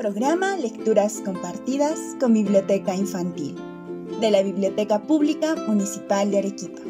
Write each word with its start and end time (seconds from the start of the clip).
Programa 0.00 0.56
Lecturas 0.56 1.20
Compartidas 1.26 1.98
con 2.18 2.32
Biblioteca 2.32 2.94
Infantil 2.94 3.54
de 4.18 4.30
la 4.30 4.42
Biblioteca 4.42 5.02
Pública 5.02 5.54
Municipal 5.68 6.30
de 6.30 6.38
Arequipa, 6.38 6.80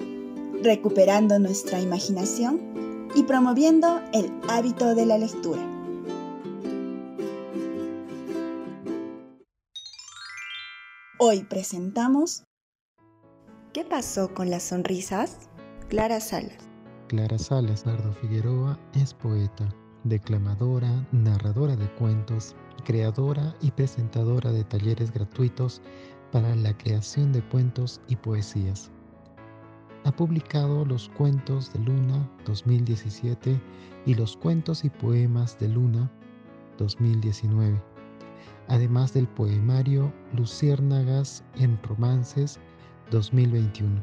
recuperando 0.62 1.36
nuestra 1.40 1.80
imaginación 1.80 3.08
y 3.16 3.24
promoviendo 3.24 4.00
el 4.12 4.30
hábito 4.48 4.94
de 4.94 5.06
la 5.06 5.18
lectura. 5.18 5.60
Hoy 11.18 11.42
presentamos 11.42 12.44
¿Qué 13.72 13.84
pasó 13.84 14.32
con 14.32 14.50
las 14.50 14.62
sonrisas? 14.62 15.36
Clara 15.88 16.20
Salas. 16.20 16.68
Clara 17.08 17.40
Salas 17.40 17.84
Nardo 17.86 18.12
Figueroa 18.12 18.78
es 18.94 19.14
poeta, 19.14 19.68
declamadora, 20.04 21.04
narradora 21.10 21.74
de 21.74 21.92
cuentos, 21.96 22.54
creadora 22.82 23.54
y 23.60 23.70
presentadora 23.70 24.52
de 24.52 24.64
talleres 24.64 25.12
gratuitos 25.12 25.80
para 26.32 26.54
la 26.54 26.76
creación 26.76 27.32
de 27.32 27.42
cuentos 27.42 28.00
y 28.08 28.16
poesías. 28.16 28.90
Ha 30.04 30.12
publicado 30.12 30.84
Los 30.84 31.08
Cuentos 31.10 31.72
de 31.72 31.80
Luna 31.80 32.28
2017 32.46 33.60
y 34.06 34.14
Los 34.14 34.36
Cuentos 34.36 34.84
y 34.84 34.90
Poemas 34.90 35.58
de 35.58 35.68
Luna 35.68 36.10
2019, 36.78 37.80
además 38.68 39.12
del 39.12 39.28
poemario 39.28 40.12
Luciérnagas 40.34 41.44
en 41.56 41.78
Romances 41.82 42.58
2021. 43.10 44.00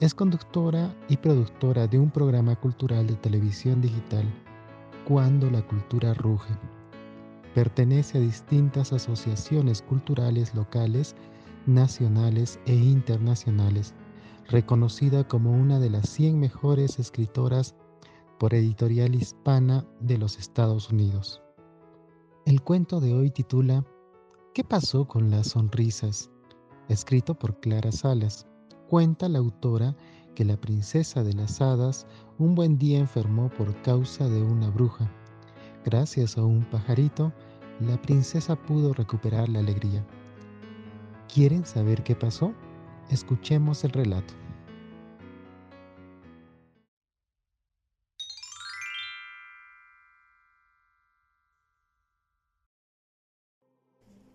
Es 0.00 0.14
conductora 0.14 0.94
y 1.08 1.16
productora 1.16 1.86
de 1.86 1.98
un 1.98 2.10
programa 2.10 2.56
cultural 2.56 3.06
de 3.06 3.16
televisión 3.16 3.82
digital, 3.82 4.24
Cuando 5.06 5.50
la 5.50 5.60
Cultura 5.62 6.14
Ruge 6.14 6.54
Pertenece 7.54 8.18
a 8.18 8.20
distintas 8.20 8.92
asociaciones 8.92 9.82
culturales 9.82 10.54
locales, 10.54 11.16
nacionales 11.66 12.60
e 12.66 12.74
internacionales, 12.74 13.94
reconocida 14.48 15.26
como 15.26 15.52
una 15.52 15.78
de 15.78 15.90
las 15.90 16.08
100 16.10 16.38
mejores 16.38 16.98
escritoras 16.98 17.74
por 18.38 18.54
editorial 18.54 19.14
hispana 19.14 19.86
de 20.00 20.18
los 20.18 20.38
Estados 20.38 20.90
Unidos. 20.90 21.42
El 22.46 22.62
cuento 22.62 23.00
de 23.00 23.14
hoy 23.14 23.30
titula 23.30 23.84
¿Qué 24.54 24.62
pasó 24.64 25.06
con 25.06 25.30
las 25.30 25.48
sonrisas? 25.48 26.30
escrito 26.88 27.34
por 27.34 27.60
Clara 27.60 27.92
Salas. 27.92 28.46
Cuenta 28.88 29.28
la 29.28 29.38
autora 29.38 29.94
que 30.34 30.44
la 30.44 30.56
princesa 30.56 31.22
de 31.22 31.34
las 31.34 31.60
hadas 31.60 32.06
un 32.38 32.54
buen 32.54 32.78
día 32.78 32.98
enfermó 32.98 33.50
por 33.50 33.82
causa 33.82 34.28
de 34.28 34.42
una 34.42 34.70
bruja 34.70 35.12
Gracias 35.90 36.36
a 36.36 36.44
un 36.44 36.68
pajarito, 36.68 37.32
la 37.80 37.96
princesa 38.02 38.56
pudo 38.56 38.92
recuperar 38.92 39.48
la 39.48 39.60
alegría. 39.60 40.04
¿Quieren 41.32 41.64
saber 41.64 42.02
qué 42.02 42.14
pasó? 42.14 42.52
Escuchemos 43.08 43.84
el 43.84 43.92
relato. 43.92 44.34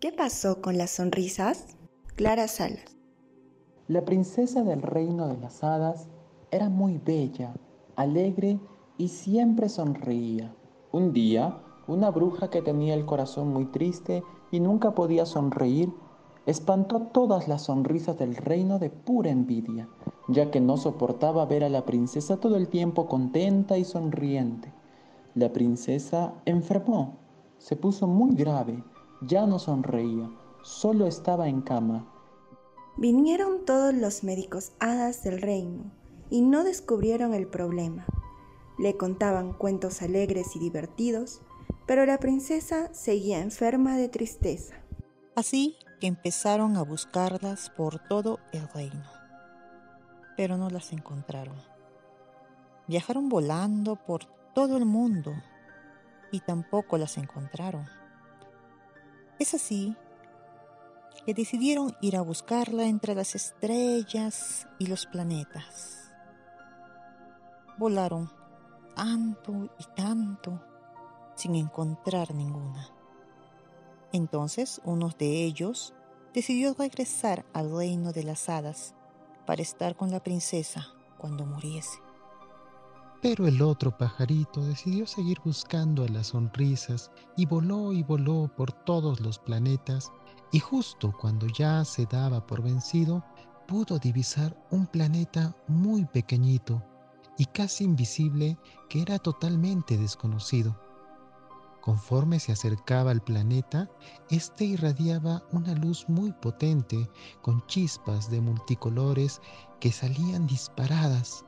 ¿Qué 0.00 0.10
pasó 0.10 0.60
con 0.60 0.76
las 0.76 0.90
sonrisas? 0.90 1.76
Clara 2.16 2.48
Salas. 2.48 2.96
La 3.86 4.04
princesa 4.04 4.64
del 4.64 4.82
reino 4.82 5.28
de 5.28 5.38
las 5.38 5.62
hadas 5.62 6.08
era 6.50 6.68
muy 6.68 6.98
bella, 6.98 7.54
alegre 7.94 8.58
y 8.98 9.06
siempre 9.06 9.68
sonreía. 9.68 10.52
Un 10.94 11.12
día, 11.12 11.58
una 11.88 12.12
bruja 12.12 12.50
que 12.50 12.62
tenía 12.62 12.94
el 12.94 13.04
corazón 13.04 13.48
muy 13.48 13.66
triste 13.66 14.22
y 14.52 14.60
nunca 14.60 14.94
podía 14.94 15.26
sonreír, 15.26 15.92
espantó 16.46 17.00
todas 17.00 17.48
las 17.48 17.62
sonrisas 17.62 18.16
del 18.16 18.36
reino 18.36 18.78
de 18.78 18.90
pura 18.90 19.30
envidia, 19.30 19.88
ya 20.28 20.52
que 20.52 20.60
no 20.60 20.76
soportaba 20.76 21.46
ver 21.46 21.64
a 21.64 21.68
la 21.68 21.84
princesa 21.84 22.36
todo 22.36 22.54
el 22.54 22.68
tiempo 22.68 23.08
contenta 23.08 23.76
y 23.76 23.84
sonriente. 23.84 24.72
La 25.34 25.52
princesa 25.52 26.34
enfermó, 26.44 27.16
se 27.58 27.74
puso 27.74 28.06
muy 28.06 28.36
grave, 28.36 28.84
ya 29.20 29.48
no 29.48 29.58
sonreía, 29.58 30.30
solo 30.62 31.08
estaba 31.08 31.48
en 31.48 31.62
cama. 31.62 32.06
Vinieron 32.98 33.64
todos 33.66 33.92
los 33.92 34.22
médicos 34.22 34.70
hadas 34.78 35.24
del 35.24 35.42
reino 35.42 35.90
y 36.30 36.42
no 36.42 36.62
descubrieron 36.62 37.34
el 37.34 37.48
problema. 37.48 38.06
Le 38.78 38.96
contaban 38.96 39.52
cuentos 39.52 40.02
alegres 40.02 40.56
y 40.56 40.58
divertidos, 40.58 41.42
pero 41.86 42.06
la 42.06 42.18
princesa 42.18 42.92
seguía 42.92 43.40
enferma 43.40 43.96
de 43.96 44.08
tristeza. 44.08 44.74
Así 45.36 45.76
que 46.00 46.06
empezaron 46.06 46.76
a 46.76 46.82
buscarlas 46.82 47.70
por 47.70 47.98
todo 48.08 48.40
el 48.52 48.68
reino, 48.68 49.04
pero 50.36 50.56
no 50.56 50.70
las 50.70 50.92
encontraron. 50.92 51.56
Viajaron 52.86 53.28
volando 53.28 53.96
por 53.96 54.26
todo 54.54 54.76
el 54.76 54.84
mundo 54.84 55.32
y 56.30 56.40
tampoco 56.40 56.98
las 56.98 57.16
encontraron. 57.16 57.86
Es 59.38 59.54
así 59.54 59.96
que 61.24 61.34
decidieron 61.34 61.96
ir 62.00 62.16
a 62.16 62.22
buscarla 62.22 62.84
entre 62.84 63.14
las 63.14 63.34
estrellas 63.34 64.68
y 64.78 64.86
los 64.86 65.06
planetas. 65.06 66.12
Volaron 67.78 68.30
tanto 68.94 69.68
y 69.78 69.84
tanto 69.96 70.60
sin 71.34 71.54
encontrar 71.54 72.34
ninguna. 72.34 72.88
Entonces 74.12 74.80
uno 74.84 75.10
de 75.18 75.44
ellos 75.44 75.94
decidió 76.32 76.74
regresar 76.74 77.44
al 77.52 77.74
reino 77.74 78.12
de 78.12 78.24
las 78.24 78.48
hadas 78.48 78.94
para 79.46 79.62
estar 79.62 79.96
con 79.96 80.10
la 80.10 80.22
princesa 80.22 80.88
cuando 81.18 81.44
muriese. 81.44 81.98
Pero 83.20 83.46
el 83.46 83.62
otro 83.62 83.96
pajarito 83.96 84.60
decidió 84.64 85.06
seguir 85.06 85.40
buscando 85.44 86.04
a 86.04 86.08
las 86.08 86.28
sonrisas 86.28 87.10
y 87.36 87.46
voló 87.46 87.92
y 87.92 88.02
voló 88.02 88.50
por 88.54 88.72
todos 88.72 89.20
los 89.20 89.38
planetas 89.38 90.12
y 90.52 90.60
justo 90.60 91.12
cuando 91.20 91.46
ya 91.46 91.84
se 91.84 92.06
daba 92.06 92.46
por 92.46 92.62
vencido, 92.62 93.24
pudo 93.66 93.98
divisar 93.98 94.56
un 94.70 94.86
planeta 94.86 95.56
muy 95.66 96.04
pequeñito 96.04 96.82
y 97.38 97.46
casi 97.46 97.84
invisible 97.84 98.58
que 98.88 99.02
era 99.02 99.18
totalmente 99.18 99.96
desconocido. 99.96 100.78
Conforme 101.84 102.40
se 102.40 102.50
acercaba 102.50 103.10
al 103.10 103.20
planeta, 103.20 103.90
éste 104.30 104.64
irradiaba 104.64 105.42
una 105.52 105.74
luz 105.74 106.08
muy 106.08 106.32
potente 106.32 107.10
con 107.42 107.66
chispas 107.66 108.30
de 108.30 108.40
multicolores 108.40 109.42
que 109.80 109.92
salían 109.92 110.46
disparadas. 110.46 111.44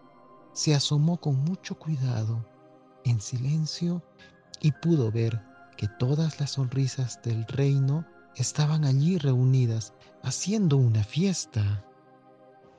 Se 0.53 0.75
asomó 0.75 1.17
con 1.19 1.43
mucho 1.45 1.79
cuidado, 1.79 2.47
en 3.05 3.19
silencio, 3.19 4.03
y 4.61 4.73
pudo 4.73 5.11
ver 5.11 5.43
que 5.79 5.89
todas 5.99 6.39
las 6.39 6.51
sonrisas 6.51 7.19
del 7.23 7.47
reino 7.47 8.05
estaban 8.35 8.85
allí 8.85 9.17
reunidas 9.17 9.95
haciendo 10.23 10.77
una 10.77 11.03
fiesta. 11.03 11.86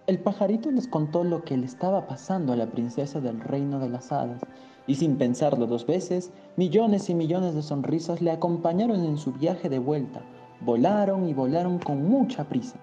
El 0.07 0.19
pajarito 0.19 0.71
les 0.71 0.87
contó 0.87 1.25
lo 1.25 1.43
que 1.43 1.57
le 1.57 1.65
estaba 1.65 2.07
pasando 2.07 2.53
a 2.53 2.55
la 2.55 2.67
princesa 2.67 3.19
del 3.19 3.41
reino 3.41 3.77
de 3.77 3.89
las 3.89 4.13
hadas, 4.13 4.41
y 4.87 4.95
sin 4.95 5.17
pensarlo 5.17 5.67
dos 5.67 5.85
veces, 5.85 6.31
millones 6.55 7.09
y 7.09 7.13
millones 7.13 7.55
de 7.55 7.61
sonrisas 7.61 8.21
le 8.21 8.31
acompañaron 8.31 9.03
en 9.03 9.17
su 9.17 9.33
viaje 9.33 9.67
de 9.67 9.79
vuelta. 9.79 10.21
Volaron 10.61 11.27
y 11.27 11.33
volaron 11.33 11.77
con 11.79 12.07
mucha 12.07 12.45
prisa. 12.45 12.77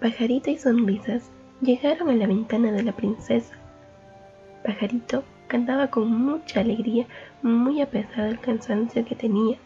Pajarito 0.00 0.50
y 0.50 0.56
sonrisas 0.56 1.30
llegaron 1.60 2.08
a 2.08 2.14
la 2.14 2.26
ventana 2.26 2.72
de 2.72 2.84
la 2.84 2.96
princesa. 2.96 3.54
Pajarito 4.64 5.24
cantaba 5.48 5.90
con 5.90 6.10
mucha 6.10 6.60
alegría, 6.60 7.06
muy 7.42 7.82
a 7.82 7.90
pesar 7.90 8.28
del 8.28 8.40
cansancio 8.40 9.04
que 9.04 9.14
tenía. 9.14 9.58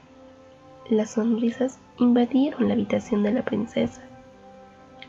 Las 0.89 1.11
sonrisas 1.13 1.79
invadieron 2.01 2.67
la 2.67 2.75
habitación 2.75 3.23
de 3.23 3.33
la 3.33 3.45
princesa. 3.45 4.03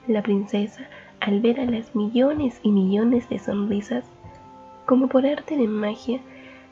La 0.07 0.21
princesa 0.21 0.88
al 1.21 1.39
ver 1.39 1.59
a 1.59 1.65
las 1.65 1.95
millones 1.95 2.59
y 2.63 2.71
millones 2.71 3.29
de 3.29 3.39
sonrisas, 3.39 4.03
como 4.85 5.07
por 5.07 5.25
arte 5.25 5.56
de 5.56 5.68
magia, 5.68 6.19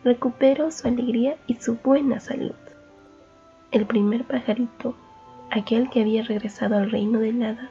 recuperó 0.03 0.71
su 0.71 0.87
alegría 0.87 1.37
y 1.47 1.55
su 1.55 1.75
buena 1.75 2.19
salud. 2.19 2.55
El 3.71 3.85
primer 3.85 4.25
pajarito, 4.25 4.95
aquel 5.51 5.89
que 5.89 6.01
había 6.01 6.23
regresado 6.23 6.77
al 6.77 6.89
reino 6.89 7.19
del 7.19 7.43
hada, 7.43 7.69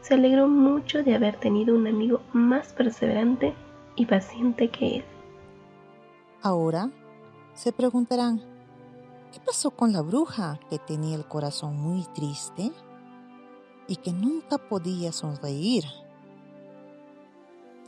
se 0.00 0.14
alegró 0.14 0.48
mucho 0.48 1.02
de 1.02 1.14
haber 1.14 1.36
tenido 1.36 1.74
un 1.74 1.86
amigo 1.86 2.22
más 2.32 2.72
perseverante 2.72 3.52
y 3.94 4.06
paciente 4.06 4.68
que 4.68 4.96
él. 4.96 5.04
Ahora 6.40 6.90
se 7.52 7.72
preguntarán, 7.72 8.40
¿qué 9.32 9.40
pasó 9.44 9.70
con 9.70 9.92
la 9.92 10.00
bruja 10.00 10.58
que 10.70 10.78
tenía 10.78 11.16
el 11.16 11.26
corazón 11.26 11.76
muy 11.76 12.06
triste? 12.14 12.72
Y 13.88 13.96
que 13.96 14.12
nunca 14.12 14.58
podía 14.58 15.10
sonreír. 15.10 15.84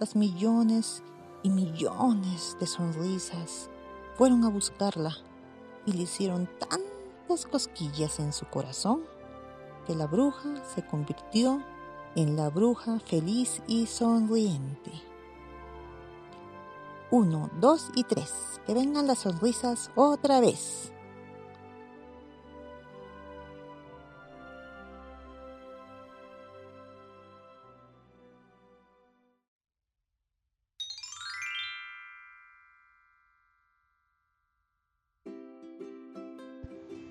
Las 0.01 0.17
millones 0.17 1.05
y 1.43 1.51
millones 1.51 2.57
de 2.59 2.67
sonrisas 2.67 3.71
fueron 4.17 4.45
a 4.45 4.49
buscarla 4.49 5.17
y 5.87 5.93
le 5.93 6.03
hicieron 6.03 6.49
tanta 6.59 6.91
tantas 7.31 7.47
cosquillas 7.47 8.19
en 8.19 8.33
su 8.33 8.45
corazón 8.47 9.03
que 9.87 9.95
la 9.95 10.09
bruja 10.09 10.49
se 10.75 10.85
convirtió 10.85 11.63
en 12.17 12.35
la 12.37 12.51
bruja 12.51 12.99
feliz 12.99 13.63
y 13.69 13.87
sonriente. 13.87 14.91
Uno, 17.13 17.49
dos 17.61 17.91
y 17.95 18.03
tres. 18.03 18.61
Que 18.67 18.75
vengan 18.75 19.07
las 19.07 19.21
sonrisas 19.21 19.93
otra 19.95 20.41
vez. 20.41 20.93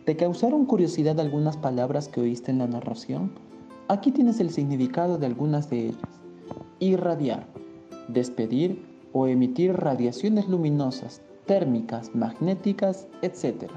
¿Te 0.10 0.18
causaron 0.18 0.66
curiosidad 0.66 1.20
algunas 1.20 1.56
palabras 1.56 2.08
que 2.08 2.20
oíste 2.20 2.50
en 2.50 2.58
la 2.58 2.66
narración? 2.66 3.30
Aquí 3.90 4.10
tienes 4.10 4.40
el 4.40 4.50
significado 4.50 5.20
de 5.20 5.28
algunas 5.28 5.70
de 5.70 5.90
ellas. 5.90 6.10
Irradiar, 6.80 7.46
despedir 8.08 8.84
o 9.14 9.28
emitir 9.28 9.72
radiaciones 9.76 10.50
luminosas, 10.50 11.22
térmicas, 11.46 12.16
magnéticas, 12.16 13.08
etc. 13.22 13.70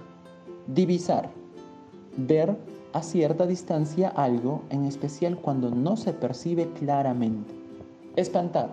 Divisar, 0.69 1.29
ver 2.17 2.57
a 2.95 3.03
cierta 3.03 3.47
distancia 3.47 4.09
algo, 4.09 4.63
en 4.71 4.87
especial 4.87 5.37
cuando 5.37 5.71
no 5.71 5.99
se 5.99 6.15
percibe 6.15 6.67
claramente. 6.79 7.53
Espantar, 8.17 8.71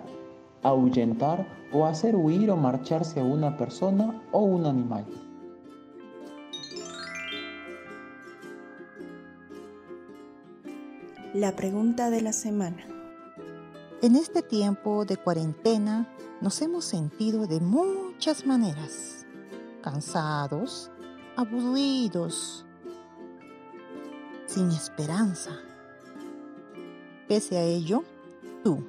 ahuyentar 0.64 1.46
o 1.74 1.86
hacer 1.86 2.16
huir 2.16 2.52
o 2.52 2.56
marcharse 2.56 3.20
a 3.20 3.26
una 3.26 3.58
persona 3.58 4.24
o 4.32 4.44
un 4.44 4.66
animal. 4.66 5.04
La 11.36 11.56
pregunta 11.56 12.10
de 12.10 12.22
la 12.22 12.34
semana. 12.34 12.84
En 14.02 14.16
este 14.16 14.42
tiempo 14.42 15.06
de 15.06 15.16
cuarentena 15.16 16.08
nos 16.42 16.60
hemos 16.64 16.86
sentido 16.86 17.46
de 17.46 17.60
muchas 17.60 18.48
maneras. 18.48 19.28
Cansados, 19.84 20.90
aburridos, 21.36 22.66
sin 24.48 24.72
esperanza. 24.72 25.52
Pese 27.28 27.58
a 27.58 27.64
ello, 27.64 28.04
tú, 28.64 28.84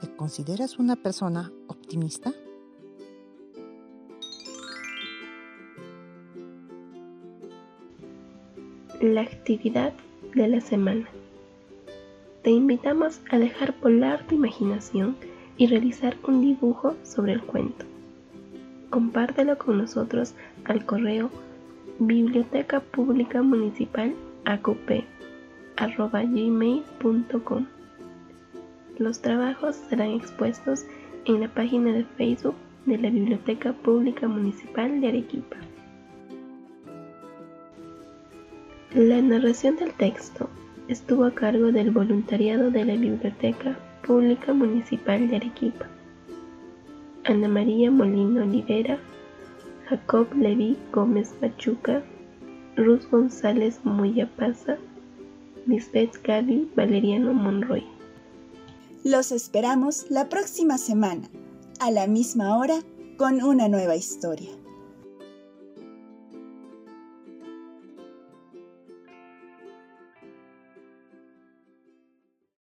¿te 0.00 0.14
consideras 0.14 0.78
una 0.78 0.94
persona 0.94 1.50
optimista? 1.66 2.32
La 9.00 9.22
actividad 9.22 9.92
de 10.36 10.46
la 10.46 10.60
semana 10.60 11.08
te 12.42 12.50
invitamos 12.50 13.20
a 13.30 13.38
dejar 13.38 13.74
volar 13.80 14.26
tu 14.26 14.34
imaginación 14.34 15.16
y 15.56 15.68
realizar 15.68 16.16
un 16.26 16.40
dibujo 16.40 16.96
sobre 17.04 17.32
el 17.32 17.42
cuento. 17.42 17.84
Compártelo 18.90 19.56
con 19.58 19.78
nosotros 19.78 20.34
al 20.64 20.84
correo 20.84 21.30
biblioteca 21.98 22.80
pública 22.80 23.42
municipal 23.42 24.12
gmail.com 25.76 27.66
Los 28.98 29.20
trabajos 29.20 29.76
serán 29.88 30.10
expuestos 30.10 30.84
en 31.24 31.40
la 31.40 31.48
página 31.48 31.92
de 31.92 32.04
Facebook 32.04 32.56
de 32.86 32.98
la 32.98 33.10
Biblioteca 33.10 33.72
Pública 33.72 34.26
Municipal 34.26 35.00
de 35.00 35.08
Arequipa. 35.08 35.56
La 38.94 39.22
narración 39.22 39.76
del 39.76 39.92
texto 39.92 40.48
estuvo 40.92 41.24
a 41.24 41.34
cargo 41.34 41.72
del 41.72 41.90
voluntariado 41.90 42.70
de 42.70 42.84
la 42.84 42.94
Biblioteca 42.94 43.78
Pública 44.06 44.52
Municipal 44.52 45.26
de 45.28 45.36
Arequipa. 45.36 45.86
Ana 47.24 47.48
María 47.48 47.90
Molino 47.90 48.42
Olivera, 48.42 48.98
Jacob 49.88 50.26
Levi 50.34 50.76
Gómez 50.92 51.34
Machuca, 51.40 52.02
Ruth 52.76 53.04
González 53.10 53.80
Moyapaza, 53.84 54.76
Lisbeth 55.66 56.22
Gaby 56.22 56.70
Valeriano 56.76 57.32
Monroy. 57.32 57.84
Los 59.02 59.32
esperamos 59.32 60.06
la 60.10 60.28
próxima 60.28 60.76
semana, 60.76 61.28
a 61.80 61.90
la 61.90 62.06
misma 62.06 62.58
hora, 62.58 62.80
con 63.16 63.42
una 63.42 63.68
nueva 63.68 63.96
historia. 63.96 64.50